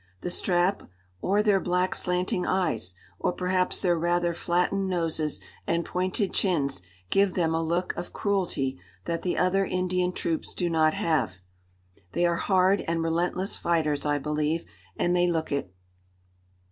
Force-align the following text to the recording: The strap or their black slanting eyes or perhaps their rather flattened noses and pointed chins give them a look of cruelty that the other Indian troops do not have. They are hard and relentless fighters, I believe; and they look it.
The 0.21 0.31
strap 0.31 0.89
or 1.21 1.43
their 1.43 1.59
black 1.59 1.93
slanting 1.93 2.43
eyes 2.43 2.95
or 3.19 3.31
perhaps 3.33 3.79
their 3.79 3.95
rather 3.99 4.33
flattened 4.33 4.89
noses 4.89 5.39
and 5.67 5.85
pointed 5.85 6.33
chins 6.33 6.81
give 7.11 7.35
them 7.35 7.53
a 7.53 7.61
look 7.61 7.95
of 7.95 8.11
cruelty 8.11 8.79
that 9.05 9.21
the 9.21 9.37
other 9.37 9.63
Indian 9.63 10.11
troops 10.11 10.55
do 10.55 10.71
not 10.71 10.95
have. 10.95 11.35
They 12.13 12.25
are 12.25 12.37
hard 12.37 12.81
and 12.87 13.03
relentless 13.03 13.57
fighters, 13.57 14.03
I 14.03 14.17
believe; 14.17 14.65
and 14.97 15.15
they 15.15 15.27
look 15.27 15.51
it. 15.51 15.71